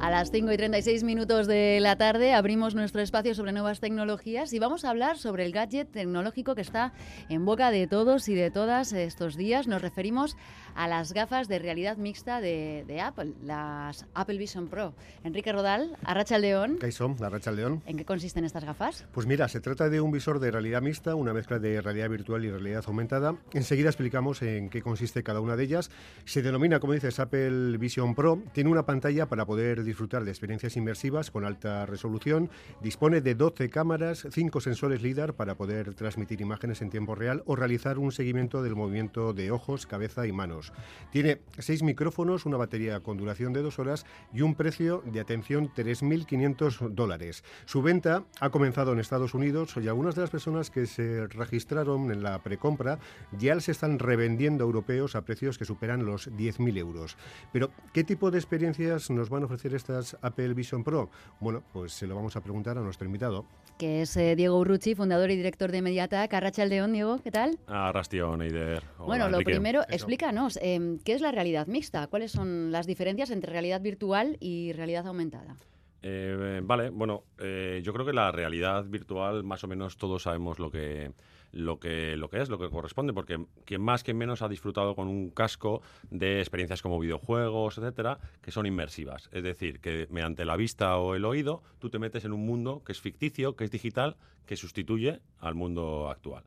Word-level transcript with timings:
A 0.00 0.10
las 0.10 0.30
5 0.30 0.52
y 0.52 0.56
36 0.56 1.02
minutos 1.02 1.48
de 1.48 1.80
la 1.80 1.96
tarde 1.96 2.32
abrimos 2.32 2.76
nuestro 2.76 3.02
espacio 3.02 3.34
sobre 3.34 3.50
nuevas 3.50 3.80
tecnologías 3.80 4.52
y 4.52 4.60
vamos 4.60 4.84
a 4.84 4.90
hablar 4.90 5.18
sobre 5.18 5.44
el 5.44 5.50
gadget 5.50 5.90
tecnológico 5.90 6.54
que 6.54 6.60
está 6.60 6.92
en 7.28 7.44
boca 7.44 7.72
de 7.72 7.88
todos 7.88 8.28
y 8.28 8.36
de 8.36 8.52
todas 8.52 8.92
estos 8.92 9.36
días. 9.36 9.66
Nos 9.66 9.82
referimos 9.82 10.36
a 10.76 10.86
las 10.86 11.12
gafas 11.12 11.48
de 11.48 11.58
realidad 11.58 11.96
mixta 11.96 12.40
de, 12.40 13.00
Apple, 13.02 13.32
las 13.42 14.06
Apple 14.14 14.38
Vision 14.38 14.68
Pro. 14.68 14.94
Enrique 15.24 15.50
Rodal, 15.52 15.96
Arracha 16.04 16.38
León. 16.38 16.78
¿Qué 16.80 16.92
son? 16.92 17.16
Arracha 17.20 17.50
León. 17.50 17.82
¿En 17.84 17.96
qué 17.96 18.04
consisten 18.04 18.44
estas 18.44 18.64
gafas? 18.64 19.04
Pues 19.10 19.26
mira, 19.26 19.48
se 19.48 19.60
trata 19.60 19.88
de 19.88 20.00
un 20.00 20.12
visor 20.12 20.38
de 20.38 20.52
realidad 20.52 20.80
mixta, 20.80 21.16
una 21.16 21.32
mezcla 21.32 21.58
de 21.58 21.80
realidad 21.80 22.08
virtual 22.08 22.44
y 22.44 22.50
realidad 22.50 22.84
aumentada. 22.86 23.34
Enseguida 23.52 23.88
explicamos 23.88 24.42
en 24.42 24.70
qué 24.70 24.80
consiste 24.80 25.24
cada 25.24 25.40
una 25.40 25.56
de 25.56 25.64
ellas. 25.64 25.90
Se 26.24 26.40
denomina, 26.40 26.78
como 26.78 26.92
dices, 26.92 27.18
Apple 27.18 27.76
Vision 27.78 28.14
Pro. 28.14 28.40
Tiene 28.52 28.70
una 28.70 28.86
pantalla 28.86 29.26
para 29.26 29.44
poder 29.44 29.87
disfrutar 29.88 30.24
de 30.24 30.30
experiencias 30.30 30.76
inmersivas 30.76 31.30
con 31.30 31.44
alta 31.44 31.86
resolución. 31.86 32.50
Dispone 32.80 33.20
de 33.20 33.34
12 33.34 33.70
cámaras, 33.70 34.26
5 34.30 34.60
sensores 34.60 35.02
LIDAR 35.02 35.34
para 35.34 35.56
poder 35.56 35.94
transmitir 35.94 36.40
imágenes 36.40 36.82
en 36.82 36.90
tiempo 36.90 37.14
real 37.14 37.42
o 37.46 37.56
realizar 37.56 37.98
un 37.98 38.12
seguimiento 38.12 38.62
del 38.62 38.76
movimiento 38.76 39.32
de 39.32 39.50
ojos, 39.50 39.86
cabeza 39.86 40.26
y 40.26 40.32
manos. 40.32 40.72
Tiene 41.10 41.40
6 41.58 41.82
micrófonos, 41.82 42.46
una 42.46 42.56
batería 42.56 43.00
con 43.00 43.16
duración 43.16 43.52
de 43.52 43.62
2 43.62 43.78
horas 43.78 44.06
y 44.32 44.42
un 44.42 44.54
precio 44.54 45.02
de 45.06 45.20
atención 45.20 45.70
3.500 45.74 46.90
dólares. 46.90 47.44
Su 47.64 47.82
venta 47.82 48.24
ha 48.40 48.50
comenzado 48.50 48.92
en 48.92 49.00
Estados 49.00 49.34
Unidos 49.34 49.74
y 49.82 49.88
algunas 49.88 50.14
de 50.14 50.20
las 50.22 50.30
personas 50.30 50.70
que 50.70 50.86
se 50.86 51.26
registraron 51.26 52.10
en 52.10 52.22
la 52.22 52.42
precompra 52.42 52.98
ya 53.38 53.58
se 53.60 53.72
están 53.72 53.98
revendiendo 53.98 54.64
europeos 54.64 55.16
a 55.16 55.22
precios 55.22 55.58
que 55.58 55.64
superan 55.64 56.04
los 56.04 56.30
10.000 56.30 56.78
euros. 56.78 57.16
Pero, 57.52 57.70
¿qué 57.92 58.04
tipo 58.04 58.30
de 58.30 58.38
experiencias 58.38 59.10
nos 59.10 59.30
van 59.30 59.42
a 59.42 59.46
ofrecer 59.46 59.74
estas 59.78 60.16
Apple 60.20 60.52
Vision 60.54 60.84
Pro? 60.84 61.08
Bueno, 61.40 61.62
pues 61.72 61.92
se 61.92 62.06
lo 62.06 62.14
vamos 62.14 62.36
a 62.36 62.42
preguntar 62.42 62.76
a 62.76 62.82
nuestro 62.82 63.06
invitado. 63.06 63.46
Que 63.78 64.02
es 64.02 64.16
eh, 64.16 64.36
Diego 64.36 64.58
Urruchi, 64.58 64.94
fundador 64.94 65.30
y 65.30 65.36
director 65.36 65.72
de 65.72 65.80
Mediatak. 65.80 66.34
Arracha 66.34 66.66
León, 66.66 66.92
Diego, 66.92 67.20
¿qué 67.22 67.30
tal? 67.30 67.58
Arrastión, 67.66 68.42
Eider. 68.42 68.82
bueno, 68.98 69.28
lo 69.28 69.38
primero, 69.38 69.82
explícanos, 69.88 70.58
em, 70.60 70.98
¿qué 70.98 71.14
es 71.14 71.20
la 71.20 71.32
realidad 71.32 71.66
mixta? 71.66 72.08
¿Cuáles 72.08 72.32
son 72.32 72.72
las 72.72 72.86
diferencias 72.86 73.30
entre 73.30 73.52
realidad 73.52 73.80
virtual 73.80 74.36
y 74.40 74.72
realidad 74.72 75.06
aumentada? 75.06 75.56
Eh, 76.02 76.60
vale, 76.62 76.90
bueno, 76.90 77.24
eh, 77.38 77.80
yo 77.82 77.92
creo 77.92 78.06
que 78.06 78.12
la 78.12 78.30
realidad 78.30 78.84
virtual 78.84 79.42
más 79.42 79.64
o 79.64 79.68
menos 79.68 79.96
todos 79.96 80.22
sabemos 80.22 80.58
lo 80.58 80.70
que 80.70 81.12
lo 81.52 81.78
que, 81.78 82.16
lo 82.16 82.28
que 82.28 82.40
es, 82.40 82.48
lo 82.48 82.58
que 82.58 82.68
corresponde, 82.68 83.12
porque 83.12 83.44
quien 83.64 83.80
más, 83.80 84.04
que 84.04 84.14
menos 84.14 84.42
ha 84.42 84.48
disfrutado 84.48 84.94
con 84.94 85.08
un 85.08 85.30
casco 85.30 85.82
de 86.10 86.40
experiencias 86.40 86.82
como 86.82 86.98
videojuegos, 86.98 87.78
etcétera, 87.78 88.18
que 88.42 88.50
son 88.50 88.66
inmersivas. 88.66 89.28
Es 89.32 89.42
decir, 89.42 89.80
que 89.80 90.06
mediante 90.10 90.44
la 90.44 90.56
vista 90.56 90.96
o 90.98 91.14
el 91.14 91.24
oído, 91.24 91.62
tú 91.78 91.90
te 91.90 91.98
metes 91.98 92.24
en 92.24 92.32
un 92.32 92.44
mundo 92.44 92.82
que 92.84 92.92
es 92.92 93.00
ficticio, 93.00 93.56
que 93.56 93.64
es 93.64 93.70
digital, 93.70 94.16
que 94.46 94.56
sustituye 94.56 95.20
al 95.40 95.54
mundo 95.54 96.08
actual. 96.10 96.44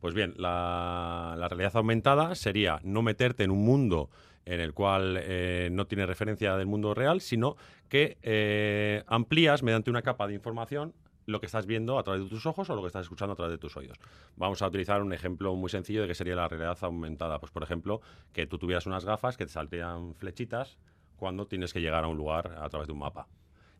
Pues 0.00 0.12
bien, 0.12 0.34
la, 0.36 1.34
realidad 1.48 1.76
aumentada 1.76 2.34
sería 2.34 2.78
no 2.82 3.00
meterte 3.00 3.44
en 3.44 3.50
un 3.50 3.64
mundo 3.64 4.10
en 4.44 4.60
el 4.60 4.74
cual 4.74 5.18
eh, 5.22 5.70
no 5.72 5.86
tiene 5.86 6.04
referencia 6.04 6.58
del 6.58 6.66
mundo 6.66 6.92
real, 6.92 7.22
sino 7.22 7.56
que 7.88 8.18
eh, 8.22 9.02
amplías 9.06 9.62
mediante 9.62 9.88
una 9.88 10.02
capa 10.02 10.26
de 10.26 10.34
información 10.34 10.92
lo 11.26 11.40
que 11.40 11.46
estás 11.46 11.66
viendo 11.66 11.98
a 11.98 12.02
través 12.02 12.22
de 12.22 12.28
tus 12.28 12.46
ojos 12.46 12.68
o 12.70 12.74
lo 12.74 12.82
que 12.82 12.88
estás 12.88 13.02
escuchando 13.02 13.32
a 13.32 13.36
través 13.36 13.52
de 13.52 13.58
tus 13.58 13.76
oídos. 13.76 13.98
Vamos 14.36 14.62
a 14.62 14.68
utilizar 14.68 15.02
un 15.02 15.12
ejemplo 15.12 15.54
muy 15.54 15.70
sencillo 15.70 16.02
de 16.02 16.08
que 16.08 16.14
sería 16.14 16.36
la 16.36 16.48
realidad 16.48 16.78
aumentada. 16.82 17.38
Pues, 17.38 17.52
por 17.52 17.62
ejemplo, 17.62 18.00
que 18.32 18.46
tú 18.46 18.58
tuvieras 18.58 18.86
unas 18.86 19.04
gafas 19.04 19.36
que 19.36 19.46
te 19.46 19.52
saltean 19.52 20.14
flechitas 20.14 20.78
cuando 21.16 21.46
tienes 21.46 21.72
que 21.72 21.80
llegar 21.80 22.04
a 22.04 22.08
un 22.08 22.16
lugar 22.16 22.56
a 22.58 22.68
través 22.68 22.88
de 22.88 22.92
un 22.92 22.98
mapa. 22.98 23.26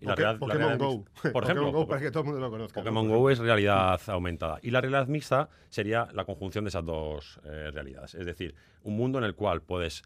Y 0.01 0.07
la 0.07 0.39
Pokémon 0.39 0.79
Go. 0.79 1.05
Por 1.33 1.45
ejemplo, 1.45 1.73
Go 1.73 1.87
para 1.87 2.01
que 2.01 2.11
todo 2.11 2.21
el 2.21 2.27
mundo 2.27 2.41
lo 2.41 2.51
conozca. 2.51 2.81
Pokémon 2.81 3.09
Go 3.09 3.31
es 3.31 3.39
realidad 3.39 4.01
aumentada. 4.09 4.59
Y 4.63 4.71
la 4.71 4.81
realidad 4.81 5.07
mixta 5.07 5.49
sería 5.69 6.09
la 6.13 6.25
conjunción 6.25 6.65
de 6.65 6.69
esas 6.69 6.85
dos 6.85 7.41
eh, 7.45 7.71
realidades. 7.73 8.15
Es 8.15 8.27
decir, 8.27 8.55
un 8.83 8.97
mundo 8.97 9.19
en 9.19 9.25
el 9.25 9.35
cual 9.35 9.63
puedes 9.63 10.03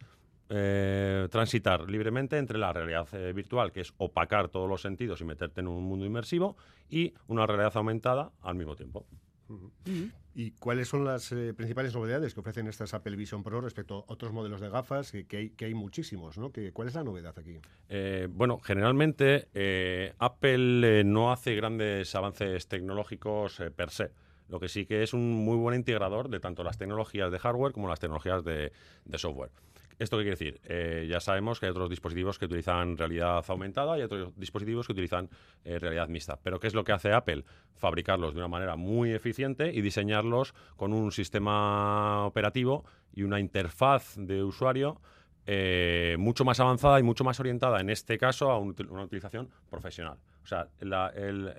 eh, 0.51 1.27
transitar 1.29 1.87
libremente 1.87 2.35
entre 2.39 2.57
la 2.57 2.73
realidad 2.73 3.07
eh, 3.13 3.33
virtual, 3.33 3.71
que 3.71 3.81
es 3.81 3.93
opacar 3.97 4.49
todos 4.49 4.67
los 4.67 4.81
sentidos 4.81 5.21
y 5.21 5.23
meterte 5.23 5.61
en 5.61 5.67
un 5.67 5.83
mundo 5.83 6.07
inmersivo, 6.07 6.57
y 6.89 7.13
una 7.27 7.45
realidad 7.45 7.71
aumentada 7.75 8.31
al 8.41 8.55
mismo 8.55 8.75
tiempo. 8.75 9.05
¿Y 10.33 10.51
cuáles 10.51 10.87
son 10.87 11.05
las 11.05 11.31
eh, 11.31 11.53
principales 11.53 11.93
novedades 11.93 12.33
que 12.33 12.39
ofrecen 12.39 12.67
estas 12.67 12.95
Apple 12.95 13.15
Vision 13.15 13.43
Pro 13.43 13.61
respecto 13.61 13.99
a 14.07 14.11
otros 14.11 14.33
modelos 14.33 14.59
de 14.59 14.69
gafas, 14.69 15.11
que, 15.11 15.37
hay, 15.37 15.49
que 15.51 15.65
hay, 15.65 15.75
muchísimos? 15.75 16.39
¿no? 16.39 16.51
¿Cuál 16.73 16.87
es 16.87 16.95
la 16.95 17.03
novedad 17.03 17.35
aquí? 17.37 17.59
bueno, 18.29 18.59
generalmente 18.59 19.49
Apple 20.17 21.03
no 21.03 21.31
hace 21.31 21.53
grandes 21.53 22.15
avances 22.15 22.67
tecnológicos 22.67 23.61
per 23.75 23.91
se 23.91 24.11
lo 24.47 24.59
que 24.59 24.67
sí 24.67 24.87
que 24.87 25.03
es 25.03 25.13
un 25.13 25.31
muy 25.31 25.57
buen 25.57 25.75
integrador 25.75 26.27
de 26.27 26.39
tanto 26.39 26.63
las 26.63 26.79
tecnologías 26.79 27.31
de 27.31 27.37
hardware 27.37 27.71
como 27.71 27.87
las 27.87 27.99
tecnologías 27.99 28.43
de 28.43 28.71
software. 29.15 29.51
¿Esto 29.99 30.17
qué 30.17 30.23
quiere 30.23 30.37
decir? 30.37 30.61
Eh, 30.63 31.07
ya 31.09 31.19
sabemos 31.19 31.59
que 31.59 31.65
hay 31.65 31.71
otros 31.71 31.89
dispositivos 31.89 32.39
que 32.39 32.45
utilizan 32.45 32.97
realidad 32.97 33.43
aumentada 33.49 33.99
y 33.99 34.01
otros 34.01 34.33
dispositivos 34.37 34.87
que 34.87 34.93
utilizan 34.93 35.29
eh, 35.65 35.77
realidad 35.77 36.07
mixta. 36.07 36.39
Pero 36.41 36.57
¿qué 36.59 36.67
es 36.67 36.73
lo 36.73 36.85
que 36.85 36.93
hace 36.93 37.11
Apple? 37.11 37.43
Fabricarlos 37.75 38.33
de 38.33 38.39
una 38.39 38.47
manera 38.47 38.77
muy 38.77 39.11
eficiente 39.11 39.73
y 39.73 39.81
diseñarlos 39.81 40.53
con 40.77 40.93
un 40.93 41.11
sistema 41.11 42.25
operativo 42.25 42.85
y 43.13 43.23
una 43.23 43.41
interfaz 43.41 44.15
de 44.15 44.41
usuario 44.41 45.01
eh, 45.45 46.15
mucho 46.17 46.45
más 46.45 46.59
avanzada 46.59 46.99
y 46.99 47.03
mucho 47.03 47.23
más 47.23 47.39
orientada, 47.39 47.81
en 47.81 47.89
este 47.89 48.17
caso, 48.17 48.51
a 48.51 48.59
una 48.59 49.03
utilización 49.03 49.49
profesional. 49.69 50.17
O 50.43 50.47
sea, 50.47 50.67
el, 50.79 50.89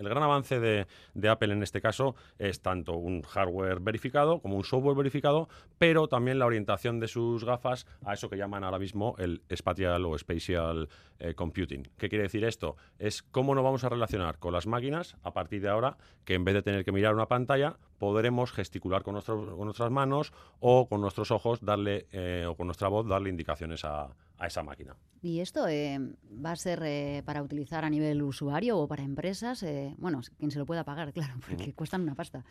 gran 0.03 0.23
avance 0.23 0.59
de, 0.59 0.87
Apple 1.29 1.53
en 1.53 1.63
este 1.63 1.81
caso 1.81 2.15
es 2.39 2.61
tanto 2.61 2.95
un 2.95 3.23
hardware 3.23 3.81
verificado 3.81 4.41
como 4.41 4.57
un 4.57 4.65
software 4.65 4.97
verificado, 4.97 5.49
pero 5.79 6.09
también 6.09 6.39
la 6.39 6.47
orientación 6.47 6.99
de 7.01 7.09
sus 7.09 7.45
gafas 7.45 7.87
a 8.05 8.15
eso 8.15 8.29
que 8.29 8.37
llaman 8.37 8.65
ahora 8.65 8.79
mismo 8.79 9.15
el 9.19 9.43
spatial 9.55 10.05
o 10.07 10.19
spatial 10.19 10.89
eh, 11.19 11.35
computing. 11.35 11.89
¿Qué 11.99 12.09
quiere 12.09 12.25
decir 12.25 12.45
esto? 12.45 12.77
Es 12.99 13.23
cómo 13.23 13.55
nos 13.55 13.65
vamos 13.65 13.85
a 13.85 13.89
relacionar 13.89 14.39
con 14.39 14.53
las 14.53 14.67
máquinas 14.67 15.17
a 15.23 15.33
partir 15.33 15.63
de 15.63 15.69
ahora 15.69 15.97
que 16.25 16.35
en 16.35 16.45
vez 16.45 16.55
de 16.55 16.63
tener 16.63 16.85
que 16.85 16.93
mirar 16.93 17.15
una 17.15 17.27
pantalla, 17.27 17.77
podremos 17.99 18.53
gesticular 18.53 19.03
con, 19.03 19.15
nuestras 19.15 19.91
manos 19.91 20.33
o 20.59 20.89
con 20.89 21.01
nuestros 21.01 21.31
ojos 21.31 21.65
darle 21.65 22.07
eh, 22.13 22.47
o 22.49 22.57
con 22.57 22.67
nuestra 22.67 22.89
voz 22.89 23.07
darle 23.07 23.31
indicaciones 23.31 23.85
a, 23.85 24.09
a 24.41 24.47
esa 24.47 24.63
máquina. 24.63 24.97
¿Y 25.23 25.41
esto 25.41 25.69
eh, 25.69 25.99
va 26.45 26.53
a 26.53 26.57
ser 26.57 26.83
eh, 26.83 27.23
para 27.27 27.43
utilizar 27.43 27.85
a 27.85 27.91
nivel 27.91 28.23
usuario 28.23 28.79
o 28.79 28.89
para 28.89 29.03
empresas? 29.03 29.63
Eh, 29.63 29.95
bueno, 29.99 30.23
quien 30.39 30.51
se 30.51 30.59
lo 30.59 30.65
pueda 30.65 30.83
pagar, 30.83 31.13
claro, 31.13 31.35
porque 31.47 31.75
cuestan 31.75 32.01
una 32.01 32.15
pasta. 32.15 32.43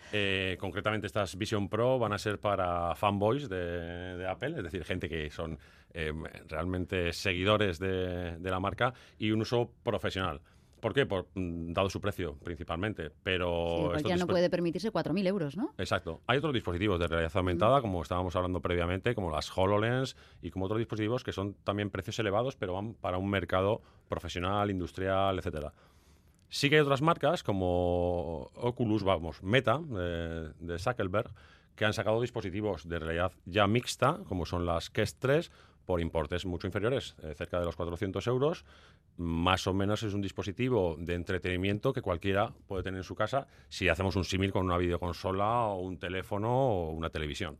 concretamente 0.60 1.08
estas 1.08 1.36
Vision 1.36 1.68
Pro 1.68 1.98
van 1.98 2.14
a 2.14 2.20
ser 2.20 2.40
para 2.40 2.96
fanboys 2.96 3.50
de, 3.50 4.26
Apple, 4.30 4.58
es 4.58 4.64
decir, 4.64 4.84
gente 4.84 5.10
que 5.10 5.30
son 5.32 5.58
realmente 6.48 7.12
seguidores 7.12 7.80
de, 7.80 8.38
de 8.38 8.52
la 8.52 8.60
marca 8.60 8.94
y 9.18 9.32
un 9.32 9.42
uso 9.42 9.72
profesional. 9.84 10.40
¿Por 10.80 10.94
qué? 10.94 11.06
Por, 11.06 11.28
mm, 11.36 11.74
dado 11.74 11.90
su 11.90 12.02
precio, 12.02 12.36
principalmente. 12.44 13.12
Pero 13.24 13.94
sí, 13.98 14.14
no 14.18 14.28
puede 14.28 14.50
permitirse 14.50 14.92
4.000 14.92 15.28
euros, 15.28 15.58
¿no? 15.58 15.74
Exacto. 15.78 16.22
Hay 16.28 16.38
otros 16.38 16.54
dispositivos 16.54 17.00
de 17.00 17.08
realidad 17.08 17.32
aumentada, 17.36 17.82
como 17.82 18.02
estábamos 18.02 18.36
hablando 18.36 18.62
previamente, 18.62 19.16
como 19.16 19.32
las 19.32 19.56
HoloLens 19.56 20.16
y 20.42 20.52
como 20.52 20.66
otros 20.66 20.80
dispositivos 20.80 21.24
que 21.24 21.32
son 21.32 21.56
también 21.64 21.90
precios 21.90 22.18
elevados, 22.20 22.56
pero 22.56 22.74
van 22.74 22.94
para 22.94 23.18
un 23.18 23.30
mercado 23.30 23.82
profesional, 24.08 24.72
industrial, 24.72 25.38
etcétera. 25.38 25.74
Sí 26.50 26.70
que 26.70 26.78
hay 26.78 26.82
otras 26.82 27.02
marcas 27.02 27.44
como 27.44 28.50
Oculus, 28.56 29.04
vamos, 29.04 29.44
Meta, 29.44 29.80
de, 29.80 30.52
de 30.60 30.80
Zuckerberg, 30.80 31.32
que 31.80 31.86
han 31.86 31.94
sacado 31.94 32.20
dispositivos 32.20 32.90
de 32.90 33.00
realidad 33.00 33.32
ya 33.46 33.66
mixta, 33.66 34.20
como 34.28 34.46
son 34.46 34.66
las 34.66 34.90
Quest 34.90 35.18
3, 35.20 35.50
por 35.86 36.02
importes 36.02 36.46
mucho 36.46 36.68
inferiores, 36.68 37.16
eh, 37.24 37.34
cerca 37.38 37.58
de 37.58 37.66
los 37.66 37.78
400 37.78 38.28
euros. 38.28 38.66
Más 39.16 39.66
o 39.66 39.74
menos 39.74 40.04
es 40.04 40.14
un 40.14 40.22
dispositivo 40.22 40.98
de 41.00 41.14
entretenimiento 41.16 41.94
que 41.94 42.02
cualquiera 42.02 42.54
puede 42.68 42.84
tener 42.84 42.98
en 42.98 43.06
su 43.06 43.16
casa 43.16 43.48
si 43.70 43.88
hacemos 43.88 44.18
un 44.18 44.26
símil 44.26 44.52
con 44.52 44.66
una 44.66 44.78
videoconsola 44.78 45.68
o 45.68 45.80
un 45.80 45.98
teléfono 45.98 46.52
o 46.52 46.92
una 46.92 47.10
televisión. 47.12 47.58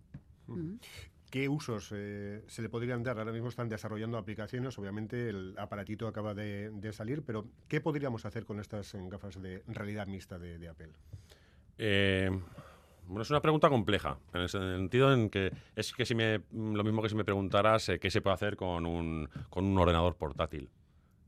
¿Qué 1.30 1.48
usos 1.48 1.94
eh, 1.96 2.44
se 2.48 2.62
le 2.62 2.68
podrían 2.68 3.02
dar? 3.04 3.20
Ahora 3.20 3.32
mismo 3.32 3.48
están 3.48 3.70
desarrollando 3.70 4.18
aplicaciones, 4.18 4.78
obviamente 4.78 5.30
el 5.30 5.56
aparatito 5.58 6.10
acaba 6.10 6.34
de, 6.34 6.92
salir, 6.92 7.24
pero 7.24 7.48
¿qué 7.70 7.80
podríamos 7.80 8.26
hacer 8.26 8.44
con 8.44 8.60
estas 8.60 8.94
gafas 9.10 9.42
de 9.42 9.64
realidad 9.68 10.08
mixta 10.08 10.38
de, 10.38 10.58
de 10.58 10.68
Apple? 10.68 10.90
Eh, 11.78 12.30
bueno, 13.10 13.24
es 13.24 13.30
una 13.30 13.42
pregunta 13.42 13.70
compleja, 13.70 14.18
en 14.34 14.42
el 14.42 14.50
sentido 14.50 15.14
en 15.14 15.30
que 15.30 15.52
es 15.76 15.92
que 15.94 16.06
si 16.06 16.16
me, 16.16 16.42
lo 16.52 16.84
mismo 16.84 17.02
que 17.02 17.10
si 17.10 17.16
me 17.16 17.26
preguntaras 17.26 17.90
eh, 17.90 18.00
qué 18.00 18.10
se 18.10 18.22
puede 18.22 18.36
hacer 18.36 18.56
con 18.56 18.86
un, 18.86 19.28
con 19.50 19.66
un 19.66 19.78
ordenador 19.78 20.16
portátil. 20.16 20.70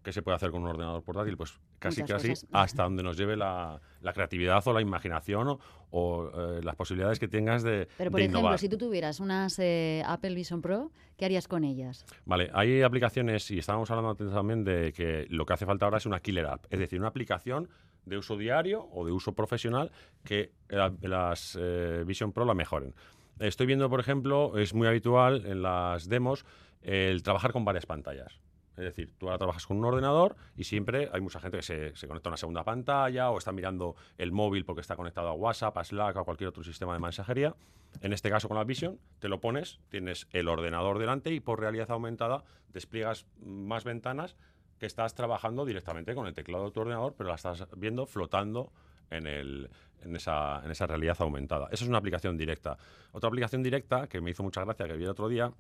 ¿Qué 0.04 0.12
se 0.12 0.24
puede 0.24 0.36
hacer 0.36 0.50
con 0.50 0.63
un 0.63 0.69
ordenador 0.69 1.04
portátil? 1.04 1.38
Pues 1.38 1.60
casi 1.78 2.01
Muchas 2.01 2.18
casi 2.24 2.30
cosas. 2.30 2.50
hasta 2.51 2.83
donde 2.83 3.04
nos 3.04 3.18
lleve 3.18 3.38
la, 3.38 3.80
la 4.01 4.13
creatividad 4.13 4.68
o 4.68 4.74
la 4.74 4.81
imaginación 4.81 5.48
o, 5.48 5.60
o, 5.92 6.31
eh, 6.57 6.62
las 6.63 6.75
posibilidades 6.75 7.19
que 7.19 7.28
tengas 7.28 7.62
de, 7.62 7.88
Pero, 7.98 8.10
por 8.10 8.19
de 8.19 8.24
ejemplo, 8.25 8.39
innovar. 8.39 8.57
si 8.57 8.68
tú 8.68 8.78
tuvieras 8.80 9.19
unas 9.19 9.60
eh, 9.60 10.01
Apple 10.07 10.33
Vision 10.33 10.60
Pro, 10.62 10.92
¿qué 11.18 11.25
harías 11.25 11.48
con 11.48 11.63
ellas? 11.63 12.04
Vale, 12.25 12.50
hay 12.54 12.81
aplicaciones 12.81 13.51
y 13.51 13.60
estábamos 13.60 13.92
hablando 13.92 14.10
antes 14.12 14.31
también 14.31 14.63
de 14.63 14.92
que 14.92 15.28
lo 15.30 15.45
que 15.45 15.54
hace 15.54 15.68
falta 15.68 15.86
ahora 15.86 15.98
es 15.98 16.07
una 16.07 16.19
killer 16.19 16.48
app, 16.48 16.66
es 16.72 16.80
decir, 16.80 16.98
una 17.00 17.10
aplicación 17.10 17.69
de 18.06 18.18
uso 18.18 18.38
diario 18.38 18.88
o 18.92 19.06
de 19.06 19.12
uso 19.12 19.33
profesional 19.33 19.92
que 20.24 20.51
la- 20.69 20.94
las 21.01 21.57
eh, 21.59 22.03
Vision 22.06 22.31
Pro 22.31 22.45
la 22.45 22.53
mejoren. 22.53 22.94
Estoy 23.39 23.65
viendo, 23.68 23.89
por 23.89 24.00
ejemplo, 24.00 24.57
es 24.57 24.74
muy 24.74 24.88
habitual 24.88 25.45
en 25.45 25.62
las 25.63 26.07
demos 26.09 26.45
el 26.81 27.24
trabajar 27.24 27.51
con 27.53 27.65
varias 27.65 27.86
pantallas. 27.86 28.39
Es 28.77 28.86
decir, 28.86 29.13
tú 29.18 29.27
ahora 29.27 29.38
trabajas 29.38 29.68
con 29.68 29.77
un 29.77 29.86
ordenador 29.86 30.36
y 30.56 30.63
siempre 30.63 31.09
hay 31.12 31.21
mucha 31.21 31.39
gente 31.39 31.57
que 31.57 31.63
se, 31.63 31.95
se 31.95 32.07
conecta 32.07 32.30
a 32.30 32.31
una 32.31 32.38
segunda 32.38 32.63
pantalla 32.63 33.30
o 33.30 33.38
está 33.38 33.51
mirando 33.51 33.95
el 34.18 34.31
móvil 34.31 34.63
porque 34.65 34.81
está 34.81 34.95
conectado 34.95 35.27
a 35.27 35.33
WhatsApp, 35.33 35.77
a 35.77 35.83
Slack, 35.83 36.15
a 36.18 36.24
cualquier 36.24 36.47
otro 36.50 36.63
sistema 36.63 36.94
de 36.94 37.00
mensajería. 37.00 37.56
En 38.00 38.13
este 38.13 38.30
caso 38.30 38.47
con 38.47 38.57
la 38.57 38.63
Vision, 38.63 38.97
te 39.19 39.27
lo 39.27 39.42
pones, 39.42 39.80
tienes 39.89 40.27
el 40.31 40.47
ordenador 40.47 41.00
delante 41.00 41.33
y 41.33 41.42
por 41.42 41.59
realidad 41.59 41.92
aumentada 41.92 42.44
despliegas 42.69 43.25
más 43.44 43.83
ventanas 43.83 44.38
que 44.81 44.88
estás 44.88 45.13
trabajando 45.13 45.63
directamente 45.63 46.16
con 46.16 46.25
el 46.25 46.33
teclado 46.33 46.66
de 46.66 46.72
tu 46.72 46.80
ordenador, 46.80 47.13
pero 47.16 47.30
la 47.30 47.36
estás 47.36 47.68
viendo 47.78 48.07
flotando 48.07 48.72
en, 49.12 49.28
el, 49.28 49.69
en, 50.04 50.16
esa, 50.16 50.60
en 50.66 50.72
esa 50.72 50.88
realidad 50.88 51.16
aumentada. 51.19 51.68
Esa 51.72 51.83
es 51.83 51.88
una 51.88 52.00
aplicación 52.00 52.36
directa. 52.36 52.80
Otra 53.12 53.28
aplicación 53.28 53.62
directa 53.62 54.07
que 54.07 54.19
me 54.22 54.31
hizo 54.31 54.42
mucha 54.42 54.66
gracia, 54.66 54.88
que 54.88 54.94
vi 54.98 55.04
el 55.04 55.12
otro 55.12 55.30
día, 55.30 55.51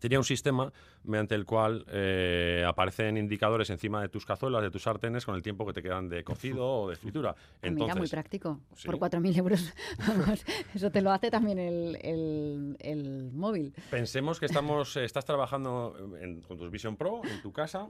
tenía 0.00 0.16
un 0.18 0.24
sistema 0.24 0.72
mediante 1.04 1.34
el 1.34 1.44
cual 1.44 1.84
eh, 1.88 2.64
aparecen 2.66 3.18
indicadores 3.18 3.68
encima 3.68 4.00
de 4.00 4.08
tus 4.08 4.24
cazuelas, 4.24 4.62
de 4.62 4.70
tus 4.70 4.82
sartenes, 4.84 5.26
con 5.26 5.34
el 5.34 5.42
tiempo 5.42 5.66
que 5.66 5.74
te 5.74 5.82
quedan 5.82 6.08
de 6.08 6.24
cocido 6.24 6.66
o 6.66 6.88
de 6.88 6.96
fritura. 6.96 7.34
Ah, 7.62 7.68
mira, 7.70 7.94
muy 7.96 8.08
práctico. 8.08 8.60
sí. 8.76 8.86
Por 8.86 8.96
4.000 8.98 9.36
euros, 9.36 9.74
vamos, 10.08 10.42
eso 10.74 10.90
te 10.90 11.02
lo 11.02 11.10
hace 11.10 11.30
también 11.30 11.58
el, 11.58 11.98
el- 12.00 12.76
el 12.80 13.30
móvil. 13.30 13.74
Pensemos 13.90 14.40
que 14.40 14.46
estamos, 14.46 14.96
eh, 14.96 15.04
estás 15.04 15.26
trabajando 15.26 15.94
en- 16.18 16.40
con 16.40 16.56
tu 16.56 16.70
Vision 16.70 16.96
Pro 16.96 17.20
en 17.30 17.42
tu 17.42 17.52
casa, 17.52 17.88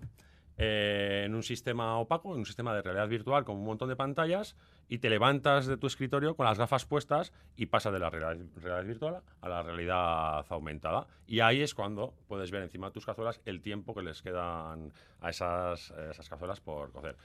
eh, 0.59 1.23
en 1.25 1.35
un 1.35 1.43
sistema 1.43 1.99
opaco, 1.99 2.33
en 2.33 2.41
un 2.41 2.47
sistema 2.47 2.75
de 2.75 2.83
realidad 2.83 3.09
virtual 3.09 3.45
con 3.45 3.57
un 3.57 3.65
montón 3.65 3.89
de 3.89 3.97
pantallas, 3.97 4.57
y 4.89 4.99
te 4.99 5.09
levantas 5.09 5.67
de 5.67 5.77
tu 5.77 5.87
escritorio 5.87 6.35
con 6.35 6.47
las 6.47 6.59
gafas 6.59 6.85
puestas 6.85 7.33
y 7.57 7.67
pasas 7.67 7.93
de 7.93 8.01
la 8.01 8.11
realidad, 8.11 8.85
virtual 8.85 9.23
a 9.41 9.49
la 9.49 9.63
realidad 9.63 10.45
aumentada. 10.49 11.07
Y 11.27 11.41
ahí 11.41 11.63
es 11.63 11.75
cuando 11.75 12.13
puedes 12.27 12.51
ver 12.51 12.63
encima 12.63 12.89
de 12.89 12.93
tus 12.93 13.07
cazuelas 13.07 13.41
el 13.45 13.61
tiempo 13.61 13.95
que 13.95 14.03
les 14.03 14.21
quedan 14.21 14.93
a 15.21 15.31
esas, 15.31 15.93
esas 16.11 16.29
cazuelas 16.29 16.61
por 16.61 16.91
cocer. 16.91 17.17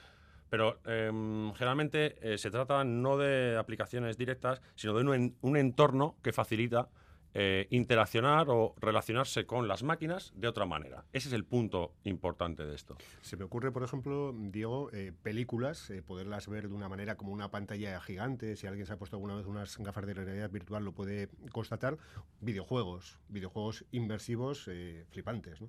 Pero 0.48 0.78
em, 0.84 1.52
generalmente 1.54 2.16
eh, 2.22 2.38
se 2.38 2.50
trata 2.50 2.84
no 2.84 3.16
de 3.16 3.56
aplicaciones 3.58 4.16
directas, 4.16 4.62
sino 4.76 4.94
de 4.94 5.32
un 5.40 5.56
entorno 5.56 6.14
que 6.22 6.32
facilita 6.32 6.88
eh, 7.36 7.66
interaccionar 7.70 8.46
o 8.48 8.74
relacionarse 8.80 9.44
con 9.44 9.66
las 9.66 9.82
máquinas 9.82 10.32
de 10.36 10.46
otra 10.46 10.66
manera. 10.66 11.04
Ese 11.12 11.28
es 11.28 11.34
el 11.34 11.44
punto 11.44 11.92
importante 12.04 12.64
de 12.64 12.74
esto. 12.74 12.96
Se 13.22 13.36
me 13.36 13.44
ocurre, 13.44 13.72
por 13.72 13.82
ejemplo, 13.82 14.32
Diego, 14.32 14.90
eh, 14.92 15.12
películas, 15.22 15.90
eh, 15.90 16.00
poderlas 16.00 16.48
ver 16.48 16.68
de 16.68 16.74
una 16.74 16.88
manera 16.88 17.16
como 17.16 17.32
una 17.32 17.50
pantalla 17.50 18.00
gigante. 18.00 18.54
Si 18.54 18.68
alguien 18.68 18.86
se 18.86 18.92
ha 18.92 18.96
puesto 18.98 19.16
alguna 19.16 19.34
vez 19.34 19.46
unas 19.46 19.76
gafas 19.78 20.06
de 20.06 20.14
realidad 20.14 20.48
virtual, 20.48 20.84
lo 20.84 20.92
puede 20.92 21.28
constatar. 21.50 21.98
Videojuegos, 22.40 23.18
videojuegos 23.28 23.84
inmersivos 23.90 24.68
eh, 24.68 25.04
flipantes. 25.10 25.60
¿no? 25.60 25.68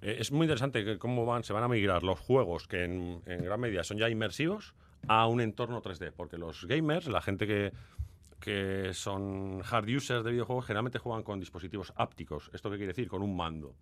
Es 0.00 0.30
muy 0.30 0.44
interesante 0.44 0.96
cómo 0.98 1.26
van, 1.26 1.42
se 1.42 1.52
van 1.52 1.64
a 1.64 1.68
migrar 1.68 2.04
los 2.04 2.20
juegos 2.20 2.68
que 2.68 2.84
en, 2.84 3.20
en 3.26 3.44
gran 3.44 3.58
medida 3.58 3.82
son 3.82 3.98
ya 3.98 4.08
inmersivos 4.08 4.74
a 5.08 5.26
un 5.26 5.40
entorno 5.40 5.82
3D, 5.82 6.12
porque 6.14 6.38
los 6.38 6.66
gamers, 6.66 7.08
la 7.08 7.20
gente 7.20 7.46
que, 7.46 7.72
que 8.40 8.92
son 8.94 9.62
hard 9.70 9.88
users 9.88 10.24
de 10.24 10.32
videojuegos, 10.32 10.66
generalmente 10.66 10.98
juegan 10.98 11.22
con 11.22 11.38
dispositivos 11.38 11.92
ápticos. 11.96 12.50
¿Esto 12.52 12.70
qué 12.70 12.76
quiere 12.76 12.92
decir? 12.92 13.08
Con 13.08 13.22
un 13.22 13.36
mando. 13.36 13.76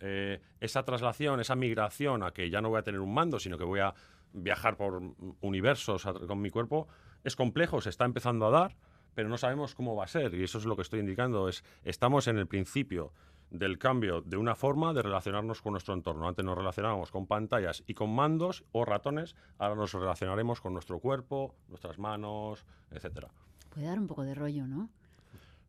Eh, 0.00 0.40
esa 0.60 0.84
traslación, 0.84 1.40
esa 1.40 1.56
migración 1.56 2.22
a 2.22 2.32
que 2.32 2.50
ya 2.50 2.60
no 2.60 2.68
voy 2.68 2.78
a 2.78 2.82
tener 2.82 3.00
un 3.00 3.14
mando, 3.14 3.38
sino 3.38 3.56
que 3.56 3.64
voy 3.64 3.80
a 3.80 3.94
viajar 4.32 4.76
por 4.76 5.00
universos 5.40 6.04
con 6.04 6.40
mi 6.40 6.50
cuerpo, 6.50 6.88
es 7.22 7.36
complejo, 7.36 7.80
se 7.80 7.88
está 7.88 8.04
empezando 8.04 8.46
a 8.46 8.50
dar, 8.50 8.76
pero 9.14 9.28
no 9.28 9.38
sabemos 9.38 9.74
cómo 9.74 9.96
va 9.96 10.04
a 10.04 10.08
ser. 10.08 10.34
Y 10.34 10.42
eso 10.42 10.58
es 10.58 10.66
lo 10.66 10.76
que 10.76 10.82
estoy 10.82 11.00
indicando. 11.00 11.48
Es, 11.48 11.64
estamos 11.84 12.28
en 12.28 12.38
el 12.38 12.46
principio 12.46 13.12
del 13.50 13.78
cambio 13.78 14.20
de 14.20 14.36
una 14.36 14.56
forma 14.56 14.92
de 14.92 15.02
relacionarnos 15.02 15.62
con 15.62 15.72
nuestro 15.72 15.94
entorno. 15.94 16.28
Antes 16.28 16.44
nos 16.44 16.58
relacionábamos 16.58 17.10
con 17.10 17.26
pantallas 17.26 17.84
y 17.86 17.94
con 17.94 18.14
mandos 18.14 18.64
o 18.72 18.84
ratones, 18.84 19.36
ahora 19.58 19.76
nos 19.76 19.92
relacionaremos 19.92 20.60
con 20.60 20.72
nuestro 20.72 20.98
cuerpo, 20.98 21.54
nuestras 21.68 21.98
manos, 21.98 22.66
etcétera. 22.90 23.28
Puede 23.74 23.86
dar 23.86 23.98
un 23.98 24.06
poco 24.06 24.22
de 24.22 24.34
rollo, 24.34 24.66
¿no? 24.66 24.88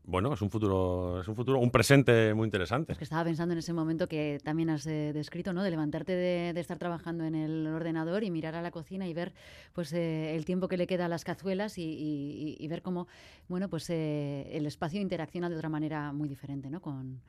Bueno, 0.07 0.31
es 0.31 0.41
un 0.43 0.51
futuro, 0.51 1.19
es 1.21 1.27
un 1.27 1.35
futuro, 1.35 1.57
un 1.57 1.71
presente 1.71 2.31
muy 2.35 2.45
interesante. 2.45 2.91
Es 2.91 2.99
que 2.99 3.03
estaba 3.05 3.23
pensando 3.23 3.53
en 3.53 3.57
ese 3.57 3.73
momento 3.73 4.07
que 4.07 4.39
también 4.43 4.69
has 4.69 4.85
eh, 4.85 5.11
descrito, 5.13 5.51
¿no? 5.51 5.63
De 5.63 5.71
levantarte 5.71 6.11
de, 6.15 6.53
de 6.53 6.59
estar 6.59 6.77
trabajando 6.77 7.23
en 7.23 7.33
el 7.33 7.65
ordenador 7.65 8.23
y 8.23 8.29
mirar 8.29 8.53
a 8.53 8.61
la 8.61 8.69
cocina 8.69 9.07
y 9.07 9.15
ver, 9.15 9.33
pues, 9.73 9.91
eh, 9.93 10.35
el 10.35 10.45
tiempo 10.45 10.67
que 10.67 10.77
le 10.77 10.85
queda 10.85 11.05
a 11.05 11.09
las 11.09 11.23
cazuelas 11.23 11.79
y, 11.79 11.81
y- 11.83 12.55
y- 12.59 12.63
y 12.63 12.67
ver 12.67 12.83
cómo, 12.83 13.07
bueno, 13.47 13.67
pues, 13.67 13.89
eh, 13.89 14.47
el 14.55 14.67
espacio 14.67 15.01
interacciona 15.01 15.49
de 15.49 15.55
otra 15.55 15.69
manera 15.69 16.13
muy 16.13 16.29
diferente, 16.29 16.69
¿no? 16.69 16.81
Con, 16.81 17.19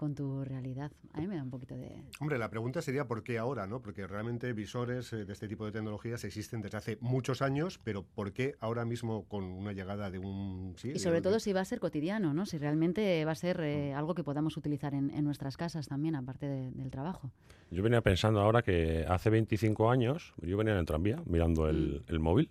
con 0.00 0.14
tu 0.14 0.42
realidad. 0.44 0.90
A 1.12 1.20
mí 1.20 1.26
me 1.28 1.36
da 1.36 1.42
un 1.42 1.50
poquito 1.50 1.76
de... 1.76 2.02
Hombre, 2.20 2.38
la 2.38 2.48
pregunta 2.48 2.80
sería 2.80 3.06
por 3.06 3.22
qué 3.22 3.36
ahora, 3.36 3.66
¿no? 3.66 3.82
Porque 3.82 4.06
realmente 4.06 4.50
visores 4.54 5.12
eh, 5.12 5.26
de 5.26 5.32
este 5.34 5.46
tipo 5.46 5.66
de 5.66 5.72
tecnologías 5.72 6.24
existen 6.24 6.62
desde 6.62 6.78
hace 6.78 6.98
muchos 7.02 7.42
años, 7.42 7.78
pero 7.84 8.02
¿por 8.02 8.32
qué 8.32 8.54
ahora 8.60 8.86
mismo 8.86 9.26
con 9.28 9.44
una 9.44 9.72
llegada 9.74 10.10
de 10.10 10.18
un... 10.18 10.72
sí, 10.78 10.92
Y 10.94 10.98
sobre 11.00 11.20
todo 11.20 11.38
si 11.38 11.52
va 11.52 11.60
a 11.60 11.64
ser 11.66 11.80
cotidiano, 11.80 12.32
¿no? 12.32 12.46
Si 12.46 12.56
realmente 12.56 13.22
va 13.26 13.32
a 13.32 13.34
ser 13.34 13.60
eh, 13.60 13.92
algo 13.92 14.14
que 14.14 14.24
podamos 14.24 14.56
utilizar 14.56 14.94
en, 14.94 15.10
en 15.10 15.22
nuestras 15.22 15.58
casas 15.58 15.86
también, 15.86 16.14
aparte 16.16 16.48
de- 16.48 16.70
del 16.70 16.90
trabajo. 16.90 17.30
Yo 17.70 17.82
venía 17.82 18.00
pensando 18.00 18.40
ahora 18.40 18.62
que 18.62 19.04
hace 19.06 19.28
25 19.28 19.90
años, 19.90 20.32
yo 20.40 20.56
venía 20.56 20.72
en 20.72 20.78
el 20.80 20.86
tranvía 20.86 21.22
mirando 21.26 21.68
el, 21.68 22.02
el 22.08 22.20
móvil. 22.20 22.48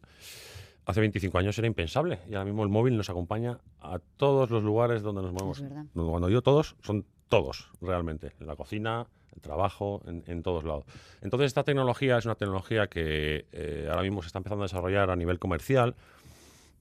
Hace 0.86 1.02
25 1.02 1.38
años 1.38 1.58
era 1.58 1.68
impensable 1.68 2.20
y 2.30 2.34
ahora 2.34 2.46
mismo 2.46 2.64
el 2.64 2.70
móvil 2.70 2.96
nos 2.98 3.10
acompaña 3.10 3.60
a 3.80 4.00
todos 4.18 4.50
los 4.50 4.64
lugares 4.64 5.02
donde 5.04 5.22
nos 5.24 5.34
movemos. 5.34 5.58
Es 5.58 5.64
verdad. 5.64 5.86
Cuando 5.94 6.28
digo 6.28 6.42
todos, 6.42 6.76
son 6.82 7.06
todos 7.30 7.70
realmente. 7.82 8.34
En 8.40 8.48
la 8.48 8.56
cocina, 8.56 9.08
el 9.34 9.42
trabajo, 9.42 10.02
en, 10.06 10.44
todos 10.44 10.64
lados. 10.64 10.86
Entonces 11.22 11.48
esta 11.48 11.64
tecnología 11.64 12.18
es 12.18 12.26
una 12.26 12.36
tecnología 12.36 12.88
que 12.88 13.46
eh, 13.52 13.88
ahora 13.90 14.02
mismo 14.02 14.22
se 14.22 14.28
está 14.28 14.40
empezando 14.40 14.64
a 14.64 14.66
desarrollar 14.66 15.10
a 15.10 15.16
nivel 15.16 15.40
comercial, 15.40 15.96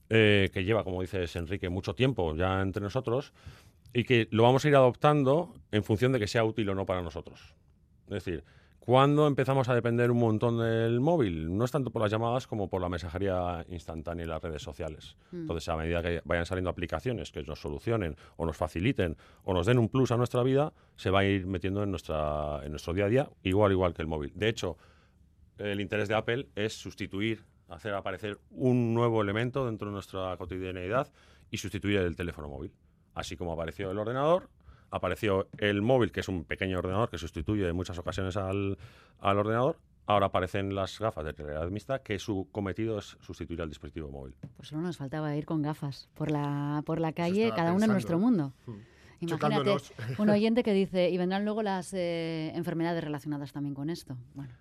eh, 0.09 0.49
que 0.51 0.63
lleva, 0.63 0.83
como 0.83 1.01
dices 1.01 1.35
Enrique, 1.35 1.69
mucho 1.69 1.93
tiempo 1.93 2.35
ya 2.35 2.61
entre 2.61 2.81
nosotros 2.81 3.31
y 3.93 4.03
que 4.03 4.27
lo 4.31 4.43
vamos 4.43 4.65
a 4.65 4.67
ir 4.67 4.75
adoptando 4.75 5.53
en 5.71 5.83
función 5.83 6.11
de 6.11 6.19
que 6.19 6.27
sea 6.27 6.43
útil 6.43 6.69
o 6.69 6.75
no 6.75 6.85
para 6.85 7.01
nosotros. 7.01 7.55
Es 8.07 8.23
decir, 8.23 8.43
¿cuándo 8.79 9.27
empezamos 9.27 9.69
a 9.69 9.75
depender 9.75 10.11
un 10.11 10.19
montón 10.19 10.59
del 10.59 10.99
móvil? 10.99 11.55
No 11.55 11.65
es 11.65 11.71
tanto 11.71 11.91
por 11.91 12.01
las 12.01 12.11
llamadas 12.11 12.47
como 12.47 12.69
por 12.69 12.81
la 12.81 12.89
mensajería 12.89 13.65
instantánea 13.69 14.25
y 14.25 14.27
las 14.27 14.41
redes 14.41 14.61
sociales. 14.61 15.15
Mm. 15.31 15.41
Entonces, 15.41 15.69
a 15.69 15.77
medida 15.77 16.01
que 16.01 16.21
vayan 16.25 16.45
saliendo 16.45 16.69
aplicaciones 16.69 17.31
que 17.31 17.43
nos 17.43 17.59
solucionen 17.59 18.15
o 18.37 18.45
nos 18.45 18.57
faciliten 18.57 19.17
o 19.43 19.53
nos 19.53 19.65
den 19.65 19.77
un 19.77 19.89
plus 19.89 20.11
a 20.11 20.17
nuestra 20.17 20.43
vida, 20.43 20.73
se 20.95 21.09
va 21.09 21.19
a 21.19 21.25
ir 21.25 21.45
metiendo 21.45 21.83
en, 21.83 21.91
nuestra, 21.91 22.61
en 22.63 22.71
nuestro 22.71 22.93
día 22.93 23.05
a 23.05 23.09
día, 23.09 23.29
igual, 23.43 23.71
igual 23.71 23.93
que 23.93 24.01
el 24.01 24.07
móvil. 24.07 24.31
De 24.35 24.49
hecho, 24.49 24.77
el 25.57 25.81
interés 25.81 26.07
de 26.07 26.15
Apple 26.15 26.47
es 26.55 26.73
sustituir, 26.73 27.45
hacer 27.67 27.93
aparecer 27.93 28.39
un 28.49 28.93
nuevo 28.93 29.21
elemento 29.21 29.65
dentro 29.65 29.89
de 29.89 29.93
nuestra 29.93 30.35
cotidianeidad 30.37 31.11
y 31.51 31.57
sustituir 31.57 31.97
el 31.99 32.15
teléfono 32.15 32.47
móvil. 32.47 32.71
Así 33.13 33.35
como 33.35 33.53
apareció 33.53 33.91
el 33.91 33.97
ordenador, 33.97 34.49
apareció 34.91 35.47
el 35.57 35.81
móvil, 35.81 36.11
que 36.11 36.19
es 36.21 36.27
un 36.27 36.43
pequeño 36.43 36.79
ordenador 36.79 37.09
que 37.09 37.17
sustituye 37.17 37.67
en 37.67 37.75
muchas 37.75 37.97
ocasiones 37.97 38.37
al, 38.37 38.77
al 39.19 39.37
ordenador. 39.37 39.77
Ahora 40.05 40.27
aparecen 40.27 40.73
las 40.73 40.97
gafas 40.97 41.23
de 41.23 41.33
realidad 41.33 41.69
mixta, 41.69 41.99
que 41.99 42.17
su 42.17 42.47
cometido 42.51 42.97
es 42.97 43.15
sustituir 43.21 43.61
al 43.61 43.69
dispositivo 43.69 44.09
móvil. 44.09 44.33
Pues 44.57 44.69
solo 44.69 44.81
nos 44.81 44.97
faltaba 44.97 45.35
ir 45.35 45.45
con 45.45 45.61
gafas 45.61 46.09
por 46.15 46.31
la, 46.31 46.81
por 46.85 46.99
la 46.99 47.11
calle, 47.11 47.51
cada 47.55 47.73
uno 47.73 47.85
en 47.85 47.91
nuestro 47.91 48.17
mundo. 48.17 48.53
Mm. 48.65 48.71
Imagínate, 49.21 49.75
un 50.17 50.29
oyente 50.29 50.63
que 50.63 50.73
dice, 50.73 51.09
y 51.09 51.17
vendrán 51.17 51.43
luego 51.45 51.61
las 51.61 51.93
eh, 51.93 52.51
enfermedades 52.55 53.03
relacionadas 53.03 53.51
también 53.51 53.75
con 53.75 53.89
esto. 53.89 54.17
Bueno, 54.33 54.53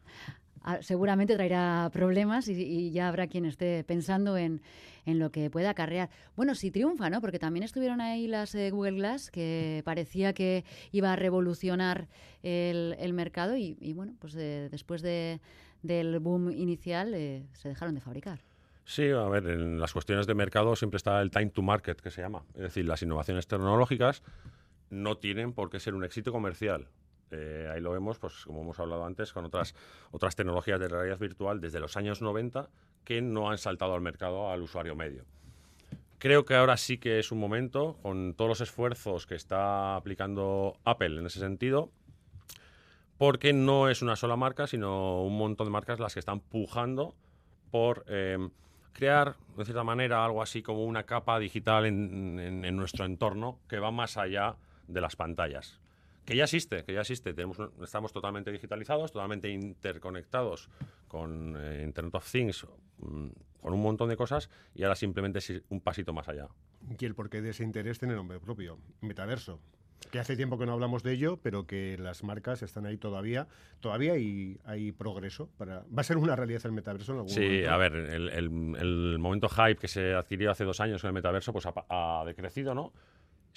seguramente 0.80 1.34
traerá 1.34 1.90
problemas 1.92 2.48
y, 2.48 2.90
ya 2.90 3.08
habrá 3.08 3.26
quien 3.26 3.44
esté 3.44 3.84
pensando 3.84 4.36
en, 4.36 4.60
en 5.06 5.18
lo 5.18 5.30
que 5.30 5.50
pueda 5.50 5.70
acarrear. 5.70 6.10
Bueno, 6.36 6.54
si 6.54 6.70
triunfa, 6.70 7.10
¿no? 7.10 7.20
Porque 7.20 7.38
también 7.38 7.64
estuvieron 7.64 8.00
ahí 8.00 8.26
las 8.26 8.54
eh, 8.54 8.70
Google 8.70 8.96
Glass, 8.96 9.30
que 9.30 9.82
parecía 9.84 10.32
que 10.32 10.64
iba 10.92 11.12
a 11.12 11.16
revolucionar 11.16 12.08
el, 12.42 12.96
el 12.98 13.12
mercado 13.12 13.56
y, 13.56 13.76
y 13.80 13.92
bueno, 13.92 14.14
pues 14.18 14.34
eh, 14.36 14.68
después 14.70 15.02
de, 15.02 15.40
del 15.82 16.18
boom 16.18 16.50
inicial 16.50 17.14
eh, 17.14 17.46
se 17.52 17.68
dejaron 17.68 17.94
de 17.94 18.00
fabricar. 18.00 18.40
Sí, 18.84 19.10
a 19.10 19.28
ver, 19.28 19.46
en 19.48 19.78
las 19.78 19.92
cuestiones 19.92 20.26
de 20.26 20.34
mercado 20.34 20.74
siempre 20.74 20.96
está 20.96 21.20
el 21.20 21.30
time 21.30 21.50
to 21.50 21.62
market, 21.62 22.00
que 22.00 22.10
se 22.10 22.22
llama. 22.22 22.44
Es 22.54 22.62
decir, 22.62 22.86
las 22.86 23.02
innovaciones 23.02 23.46
tecnológicas 23.46 24.22
no 24.90 25.18
tienen 25.18 25.52
por 25.52 25.68
qué 25.68 25.78
ser 25.78 25.94
un 25.94 26.04
éxito 26.04 26.32
comercial. 26.32 26.88
Eh, 27.30 27.68
ahí 27.72 27.80
lo 27.80 27.90
vemos, 27.90 28.18
pues 28.18 28.44
como 28.44 28.62
hemos 28.62 28.78
hablado 28.80 29.04
antes, 29.04 29.32
con 29.32 29.44
otras, 29.44 29.74
otras 30.10 30.36
tecnologías 30.36 30.80
de 30.80 30.88
realidad 30.88 31.18
virtual 31.18 31.60
desde 31.60 31.80
los 31.80 31.96
años 31.96 32.22
90 32.22 32.68
que 33.04 33.22
no 33.22 33.50
han 33.50 33.58
saltado 33.58 33.94
al 33.94 34.00
mercado 34.00 34.50
al 34.50 34.62
usuario 34.62 34.94
medio. 34.94 35.24
Creo 36.18 36.44
que 36.44 36.54
ahora 36.54 36.76
sí 36.76 36.98
que 36.98 37.20
es 37.20 37.30
un 37.30 37.38
momento, 37.38 37.96
con 38.02 38.34
todos 38.34 38.48
los 38.48 38.60
esfuerzos 38.60 39.26
que 39.26 39.36
está 39.36 39.94
aplicando 39.94 40.76
Apple 40.84 41.18
en 41.20 41.26
ese 41.26 41.38
sentido, 41.38 41.90
porque 43.18 43.52
no 43.52 43.88
es 43.88 44.02
una 44.02 44.16
sola 44.16 44.36
marca, 44.36 44.66
sino 44.66 45.22
un 45.22 45.36
montón 45.36 45.66
de 45.66 45.70
marcas 45.70 46.00
las 46.00 46.14
que 46.14 46.20
están 46.20 46.40
pujando 46.40 47.14
por 47.70 48.04
em, 48.08 48.50
crear, 48.92 49.36
de 49.56 49.64
cierta 49.64 49.84
manera, 49.84 50.24
algo 50.24 50.42
así 50.42 50.62
como 50.62 50.84
una 50.84 51.04
capa 51.04 51.38
digital 51.38 51.86
en, 51.86 52.76
nuestro 52.76 53.04
entorno 53.04 53.60
que 53.68 53.78
va 53.78 53.90
más 53.90 54.16
allá 54.16 54.56
de 54.86 55.00
las 55.00 55.14
pantallas. 55.14 55.80
Que 56.28 56.36
ya 56.36 56.44
existe, 56.44 56.84
que 56.84 56.92
ya 56.92 57.00
existe. 57.00 57.32
Tenemos, 57.32 57.56
estamos 57.82 58.12
totalmente 58.12 58.52
digitalizados, 58.52 59.12
totalmente 59.12 59.48
interconectados 59.48 60.68
con 61.06 61.56
eh, 61.58 61.82
Internet 61.82 62.16
of 62.16 62.30
Things, 62.30 62.66
mm, 62.98 63.28
con 63.62 63.72
un 63.72 63.80
montón 63.80 64.10
de 64.10 64.16
cosas, 64.18 64.50
y 64.74 64.82
ahora 64.82 64.94
simplemente 64.94 65.38
es 65.38 65.62
un 65.70 65.80
pasito 65.80 66.12
más 66.12 66.28
allá. 66.28 66.48
¿Y 66.98 67.02
el 67.06 67.14
porqué 67.14 67.40
de 67.40 67.48
ese 67.48 67.64
interés 67.64 67.98
tiene 67.98 68.14
nombre 68.14 68.40
propio? 68.40 68.78
Metaverso. 69.00 69.58
Que 70.10 70.18
hace 70.18 70.36
tiempo 70.36 70.58
que 70.58 70.66
no 70.66 70.74
hablamos 70.74 71.02
de 71.02 71.12
ello, 71.12 71.38
pero 71.42 71.66
que 71.66 71.96
las 71.98 72.22
marcas 72.22 72.62
están 72.62 72.84
ahí 72.84 72.98
todavía. 72.98 73.48
Todavía 73.80 74.12
hay, 74.12 74.60
hay 74.66 74.92
progreso. 74.92 75.48
Para... 75.56 75.80
¿Va 75.80 76.02
a 76.02 76.04
ser 76.04 76.18
una 76.18 76.36
realidad 76.36 76.60
el 76.66 76.72
metaverso 76.72 77.12
en 77.12 77.18
algún 77.18 77.30
sí, 77.30 77.64
a 77.64 77.76
ver, 77.78 77.94
el, 77.94 79.18
momento 79.18 79.48
hype 79.48 79.76
que 79.76 79.88
se 79.88 80.12
adquirió 80.12 80.50
hace 80.50 80.64
dos 80.64 80.80
años 80.80 81.00
con 81.00 81.08
el 81.08 81.14
metaverso 81.14 81.54
pues 81.54 81.66
ha, 81.66 82.22
decrecido, 82.26 82.74
¿no? 82.74 82.92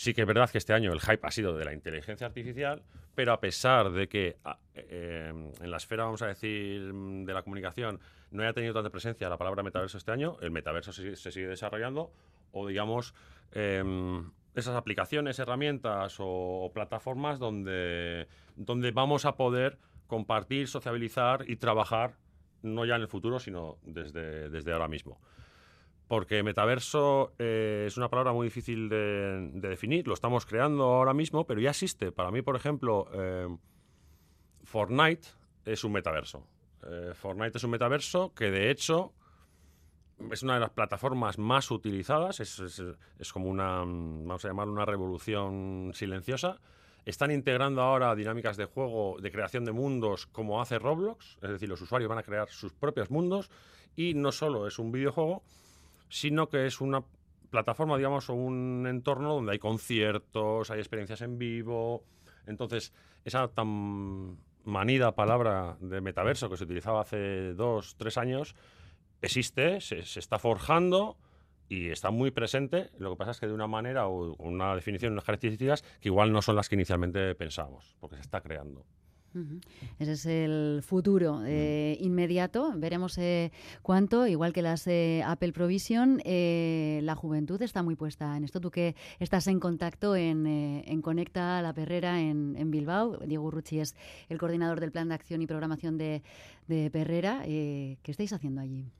Sí 0.02 0.16
que 0.16 0.22
es 0.22 0.28
verdad 0.28 0.50
que 0.50 0.58
este 0.58 0.74
año 0.74 0.92
el 0.92 1.00
hype 1.00 1.20
ha 1.22 1.30
sido 1.30 1.56
de 1.56 1.64
la 1.64 1.74
inteligencia 1.74 2.26
artificial, 2.26 2.82
pero 3.14 3.34
a 3.34 3.40
pesar 3.40 3.92
de 3.92 4.10
que 4.10 4.36
eh, 4.74 5.32
en 5.62 5.70
la 5.70 5.78
esfera, 5.78 6.06
vamos 6.06 6.24
a 6.24 6.26
decir, 6.26 6.92
de 6.92 7.32
la 7.32 7.44
comunicación 7.44 8.00
no 8.32 8.42
haya 8.42 8.52
tenido 8.52 8.74
tanta 8.74 8.90
presencia 8.90 9.30
la 9.30 9.38
palabra 9.38 9.62
metaverso 9.62 10.00
este 10.00 10.12
año, 10.12 10.38
el 10.42 10.50
metaverso 10.50 10.92
se, 10.92 11.16
sigue 11.16 11.48
desarrollando 11.50 12.12
o, 12.52 12.66
digamos, 12.66 13.14
em, 13.52 14.32
esas 14.56 14.76
aplicaciones, 14.76 15.38
herramientas 15.38 16.16
o, 16.18 16.72
plataformas 16.74 17.38
donde, 17.38 18.28
donde 18.56 18.90
vamos 18.90 19.26
a 19.26 19.36
poder 19.36 19.78
compartir, 20.08 20.68
sociabilizar 20.68 21.48
y 21.48 21.58
trabajar 21.58 22.16
no 22.64 22.86
ya 22.86 22.96
en 22.96 23.04
el 23.04 23.08
futuro, 23.08 23.38
sino 23.38 23.78
desde, 23.84 24.50
desde 24.50 24.74
ahora 24.74 24.88
mismo. 24.88 25.22
Porque 26.12 26.44
metaverso 26.44 27.32
eh, 27.40 27.86
es 27.88 27.96
una 27.96 28.10
palabra 28.10 28.34
muy 28.34 28.48
difícil 28.48 28.90
de, 28.90 29.50
definir, 29.54 30.10
lo 30.10 30.14
estamos 30.14 30.46
creando 30.46 30.84
ahora 30.84 31.14
mismo, 31.14 31.48
pero 31.48 31.62
ya 31.62 31.70
existe. 31.70 32.12
Para 32.12 32.32
mí, 32.32 32.42
por 32.42 32.58
ejemplo, 32.58 33.08
eh, 33.14 33.48
Fortnite 34.66 35.30
es 35.64 35.86
un 35.86 35.94
metaverso. 35.94 36.46
Eh, 36.86 37.14
Fortnite 37.16 37.58
es 37.58 37.64
un 37.64 37.72
metaverso 37.72 38.34
que 38.34 38.52
de 38.52 38.72
hecho 38.72 39.14
es 40.30 40.44
una 40.44 40.56
de 40.56 40.60
las 40.60 40.72
plataformas 40.72 41.38
más 41.38 41.72
utilizadas, 41.72 42.42
es, 42.42 43.32
como 43.32 43.48
una, 43.48 43.78
vamos 43.78 44.44
a 44.44 44.50
llamar 44.50 44.68
una 44.68 44.84
revolución 44.84 45.92
silenciosa. 45.94 46.60
Están 47.06 47.32
integrando 47.32 47.84
ahora 47.84 48.14
dinámicas 48.16 48.58
de 48.58 48.66
juego, 48.66 49.16
de 49.22 49.32
creación 49.32 49.64
de 49.64 49.72
mundos, 49.72 50.28
como 50.28 50.62
hace 50.62 50.78
Roblox, 50.78 51.38
es 51.42 51.52
decir, 51.52 51.70
los 51.70 51.80
usuarios 51.80 52.10
van 52.10 52.18
a 52.18 52.24
crear 52.24 52.50
sus 52.50 52.74
propios 52.74 53.10
mundos 53.10 53.50
y 53.96 54.14
no 54.14 54.34
solo 54.34 54.68
es 54.68 54.78
un 54.78 54.92
videojuego, 54.92 55.42
sino 56.12 56.50
que 56.50 56.68
es 56.68 56.82
una 56.82 57.04
plataforma, 57.50 57.98
digamos, 57.98 58.30
o 58.30 58.34
un 58.34 58.86
entorno 58.88 59.34
donde 59.34 59.54
hay 59.54 59.60
conciertos, 59.60 60.70
hay 60.70 60.80
experiencias 60.80 61.22
en 61.22 61.38
vivo. 61.38 62.04
Entonces, 62.46 62.94
esa 63.24 63.48
tan 63.48 64.38
manida 64.66 65.16
palabra 65.16 65.78
de 65.80 66.02
metaverso 66.02 66.50
que 66.50 66.58
se 66.58 66.66
utilizaba 66.66 67.02
hace 67.02 67.54
dos, 67.54 67.96
tres 67.98 68.18
años, 68.18 68.56
existe, 69.22 69.80
se, 69.80 70.00
está 70.00 70.38
forjando 70.38 71.18
y 71.70 71.90
está 71.90 72.12
muy 72.12 72.32
presente. 72.32 72.90
Lo 72.98 73.12
que 73.12 73.16
pasa 73.16 73.32
es 73.32 73.40
que 73.40 73.48
de 73.48 73.54
una 73.54 73.68
manera 73.68 74.08
o 74.08 74.36
una 74.36 74.76
definición, 74.76 75.14
unas 75.14 75.24
características 75.24 75.82
que 76.02 76.10
igual 76.10 76.34
no 76.34 76.42
son 76.42 76.58
las 76.58 76.68
que 76.68 76.76
inicialmente 76.76 77.36
pensábamos, 77.36 77.96
porque 78.02 78.18
se 78.18 78.24
está 78.24 78.42
creando. 78.42 78.86
Ese 80.00 80.12
es 80.12 80.26
el 80.26 80.82
futuro 80.84 81.42
eh, 81.46 81.98
mm. 82.00 82.04
inmediato. 82.04 82.74
Veremos 82.76 83.18
eh, 83.18 83.52
cuánto, 83.82 84.28
igual 84.28 84.54
que 84.54 84.62
las 84.62 84.86
eh, 84.88 85.24
Apple 85.26 85.54
Provision, 85.54 86.22
la 86.26 87.16
juventud 87.16 87.62
está 87.62 87.84
muy 87.84 87.96
puesta 87.96 88.36
en 88.36 88.44
esto. 88.44 88.60
Tú 88.60 88.72
que 88.72 88.96
estás 89.20 89.48
en 89.48 89.60
contacto 89.60 90.16
en, 90.16 91.02
Conecta 91.02 91.62
La 91.62 91.74
Perrera 91.74 92.20
en, 92.20 92.72
Bilbao. 92.72 93.18
Diego 93.26 93.50
Rucci 93.50 93.80
es 93.80 93.96
el 94.30 94.38
coordinador 94.38 94.80
del 94.80 94.92
plan 94.92 95.10
de 95.10 95.16
acción 95.16 95.42
y 95.42 95.48
programación 95.48 95.98
de, 95.98 96.24
de 96.68 96.90
Perrera. 96.92 97.42
¿Qué 97.44 97.98
estáis 98.06 98.34
haciendo 98.34 98.62
allí? 98.62 98.92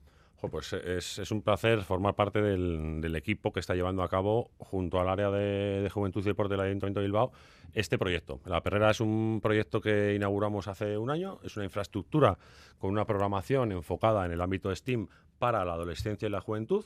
Pues 0.50 0.74
es, 0.74 1.32
un 1.32 1.42
placer 1.42 1.84
formar 1.84 2.16
parte 2.16 2.42
del, 2.42 3.16
equipo 3.16 3.52
que 3.52 3.60
está 3.60 3.76
llevando 3.76 4.04
a 4.04 4.10
cabo, 4.10 4.52
junto 4.58 5.00
al 5.00 5.10
área 5.10 5.30
de, 5.30 5.90
Juventud 5.92 6.22
y 6.22 6.26
Deporte 6.26 6.54
del 6.54 6.62
Ayuntamiento 6.62 7.00
de 7.00 7.06
Bilbao, 7.06 7.32
este 7.74 7.98
proyecto. 7.98 8.40
La 8.46 8.62
Perrera 8.62 8.92
es 8.92 9.00
un 9.02 9.40
proyecto 9.42 9.82
que 9.82 10.16
inauguramos 10.16 10.68
hace 10.68 10.98
un 10.98 11.10
año, 11.10 11.40
es 11.44 11.56
una 11.58 11.66
infraestructura 11.66 12.38
con 12.80 12.92
una 12.92 13.06
programación 13.06 13.72
enfocada 13.72 14.26
en 14.26 14.32
el 14.32 14.42
ámbito 14.42 14.70
de 14.70 14.76
STEAM 14.76 15.08
para 15.40 15.66
la 15.66 15.74
adolescencia 15.74 16.28
y 16.28 16.32
la 16.32 16.42
juventud 16.42 16.86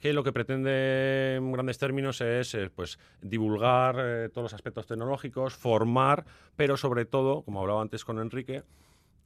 que 0.00 0.12
lo 0.12 0.22
que 0.22 0.32
pretende 0.32 1.36
en 1.36 1.52
grandes 1.52 1.78
términos 1.78 2.20
es 2.20 2.54
eh, 2.54 2.70
pues, 2.70 2.98
divulgar 3.20 3.96
eh, 3.98 4.28
todos 4.28 4.44
los 4.44 4.54
aspectos 4.54 4.86
tecnológicos, 4.86 5.54
formar, 5.54 6.24
pero 6.56 6.76
sobre 6.76 7.04
todo, 7.04 7.42
como 7.42 7.60
hablaba 7.60 7.82
antes 7.82 8.04
con 8.04 8.20
Enrique, 8.20 8.62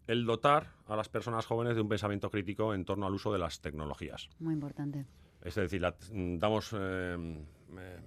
el 0.06 0.26
dotar 0.26 0.68
a 0.86 0.96
las 0.96 1.08
personas 1.08 1.46
jóvenes 1.46 1.74
de 1.74 1.82
un 1.82 1.88
pensamiento 1.88 2.30
crítico 2.30 2.74
en 2.74 2.84
torno 2.84 3.06
al 3.06 3.14
uso 3.14 3.32
de 3.32 3.38
las 3.38 3.60
tecnologías. 3.60 4.28
Muy 4.38 4.54
importante. 4.54 5.06
Es 5.42 5.56
decir, 5.56 5.82
damos 6.10 6.72
eh, 6.72 7.16
eh, 7.78 8.00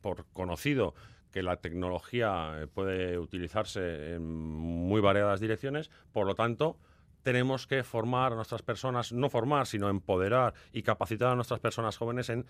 por 0.00 0.26
conocido 0.32 0.94
que 1.30 1.42
la 1.42 1.56
tecnología 1.56 2.62
eh, 2.62 2.66
puede 2.66 3.18
utilizarse 3.18 4.14
en 4.14 4.22
muy 4.24 5.00
variadas 5.00 5.40
direcciones, 5.40 5.90
por 6.12 6.26
lo 6.26 6.34
tanto, 6.34 6.78
tenemos 7.22 7.66
que 7.66 7.84
formar 7.84 8.32
a 8.32 8.36
nuestras 8.36 8.62
personas, 8.62 9.12
no 9.12 9.28
formar, 9.28 9.66
sino 9.66 9.90
empoderar 9.90 10.54
y 10.72 10.82
capacitar 10.82 11.32
a 11.32 11.36
nuestras 11.36 11.60
personas 11.60 11.98
jóvenes 11.98 12.30
en, 12.30 12.46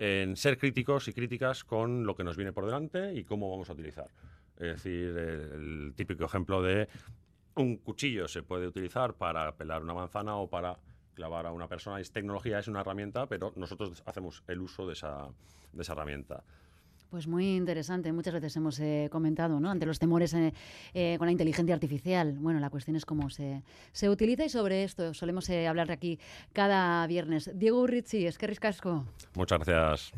en 0.00 0.36
ser 0.36 0.58
críticos 0.58 1.06
y 1.06 1.12
críticas 1.12 1.62
con 1.62 2.04
lo 2.04 2.16
que 2.16 2.24
nos 2.24 2.36
viene 2.36 2.52
por 2.52 2.66
delante 2.66 3.14
y 3.14 3.22
cómo 3.24 3.48
vamos 3.48 3.70
a 3.70 3.74
utilizar. 3.74 4.08
Es 4.56 4.82
decir, 4.82 5.16
el 5.16 5.92
típico 5.94 6.24
ejemplo 6.24 6.60
de 6.62 6.88
un 7.62 7.76
cuchillo 7.76 8.28
se 8.28 8.42
puede 8.42 8.66
utilizar 8.66 9.14
para 9.14 9.56
pelar 9.56 9.82
una 9.82 9.94
manzana 9.94 10.36
o 10.36 10.48
para 10.48 10.78
clavar 11.14 11.46
a 11.46 11.52
una 11.52 11.68
persona. 11.68 12.00
Es 12.00 12.12
tecnología, 12.12 12.58
es 12.58 12.68
una 12.68 12.80
herramienta, 12.80 13.26
pero 13.26 13.52
nosotros 13.56 14.02
hacemos 14.06 14.42
el 14.46 14.60
uso 14.60 14.86
de 14.86 14.92
esa, 14.92 15.28
de 15.72 15.82
esa 15.82 15.92
herramienta. 15.92 16.44
Pues 17.10 17.26
muy 17.26 17.56
interesante. 17.56 18.12
Muchas 18.12 18.34
veces 18.34 18.54
hemos 18.56 18.78
eh, 18.80 19.08
comentado, 19.10 19.60
¿no? 19.60 19.70
Ante 19.70 19.86
los 19.86 19.98
temores 19.98 20.34
eh, 20.34 20.52
eh, 20.92 21.16
con 21.16 21.26
la 21.26 21.32
inteligencia 21.32 21.74
artificial. 21.74 22.34
Bueno, 22.38 22.60
la 22.60 22.68
cuestión 22.68 22.96
es 22.96 23.06
cómo 23.06 23.30
se, 23.30 23.62
se 23.92 24.10
utiliza 24.10 24.44
y 24.44 24.50
sobre 24.50 24.84
esto 24.84 25.14
solemos 25.14 25.48
hablar 25.48 25.90
aquí 25.90 26.18
cada 26.52 27.06
viernes. 27.06 27.50
Diego 27.54 27.80
Urrichi, 27.80 28.26
es 28.26 28.36
que 28.36 28.46
riscasco. 28.46 29.06
Muchas 29.34 29.58
gracias. 29.58 30.12